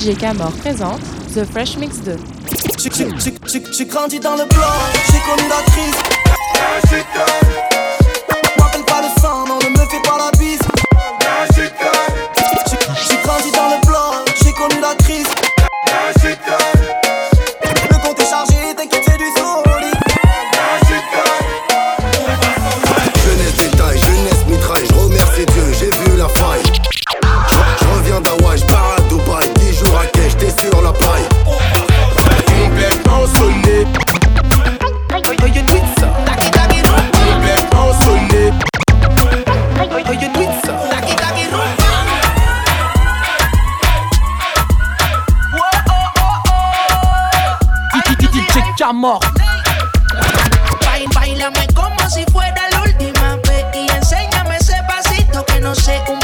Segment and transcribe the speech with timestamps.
[0.00, 1.00] DJ Camor présente
[1.34, 2.16] The Fresh Mix 2.
[3.76, 4.64] J'ai grandi dans le bloc,
[5.12, 5.94] j'ai connu la crise.
[50.84, 56.02] Bail- Bailame como si fuera la última vez y enséñame ese pasito que no sé,
[56.08, 56.18] un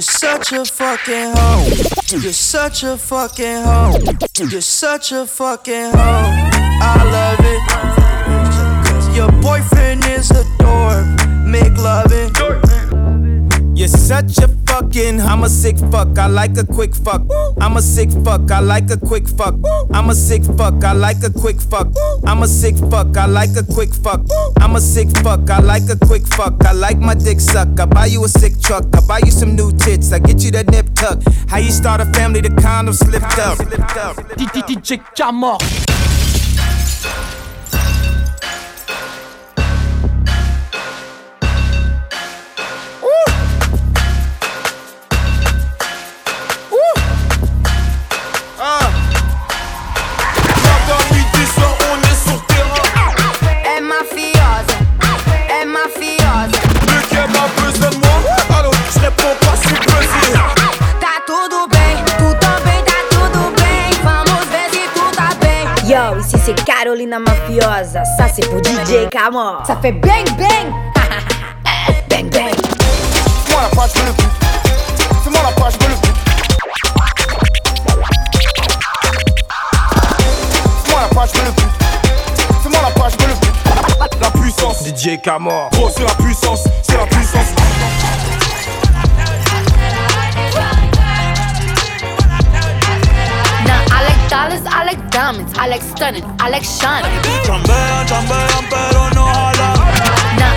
[0.00, 2.18] You're such a fucking hoe.
[2.22, 3.98] You're such a fucking hoe.
[4.38, 6.49] You're such a fucking hoe.
[14.80, 17.22] Fucking, I'm a sick fuck, I like a quick fuck.
[17.60, 19.54] I'm a sick fuck, I like a quick fuck.
[19.92, 21.88] I'm a sick fuck, I like a quick fuck.
[22.26, 24.22] I'm a sick fuck, I like a quick fuck.
[24.60, 26.64] I'm a sick fuck, I like a quick fuck.
[26.64, 27.78] I like my dick suck.
[27.78, 30.50] I buy you a sick truck, I buy you some new tits, I get you
[30.52, 31.22] that nip tuck.
[31.48, 33.58] How you start a family, the condom slipped up.
[34.38, 35.89] DJ Camor.
[66.20, 69.62] Ici c'est Carolina Mafiosa, ça c'est pour DJ Camor.
[69.66, 70.72] Ça fait bang bang
[72.10, 72.54] Bang bang
[73.44, 74.30] Fais-moi la page, je veux le but.
[75.24, 76.14] Fais-moi la page, je veux le but.
[80.84, 81.70] Fais-moi la page, je veux le but.
[82.62, 84.20] Fais-moi la page, je veux le but.
[84.20, 85.70] La puissance, DJ Camor.
[85.72, 87.69] Gros, c'est la puissance, c'est la puissance.
[95.30, 97.10] Diamonds, I like stunning, I like shining.
[97.44, 99.24] Chambean, chambean, pero no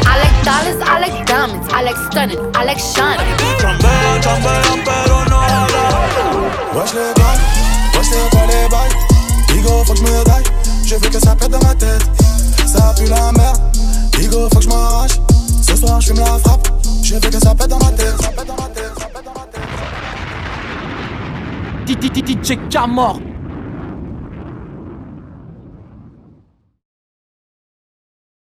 [0.06, 3.26] I like dollars, I like diamonds, I like stunning, I like shining.
[3.60, 5.84] Chambean, chambean, pero no jala.
[6.76, 7.42] Wesh les bails,
[7.94, 8.96] wesh c'est quoi les bails
[9.48, 10.44] Bigo faut que je me daille,
[10.86, 12.04] je veux que ça pète dans ma tête
[12.66, 13.62] Ça pue la merde,
[14.18, 15.20] Bigo faut que je m'arrache
[15.62, 16.68] Ce soir je fume la frappe,
[17.04, 19.24] je veux que ça pète dans ma tête Ça pète dans ma tête, ça pète
[19.24, 19.46] dans ma
[21.86, 23.20] tête DJ Camor.